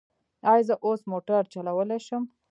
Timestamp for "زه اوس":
0.67-1.01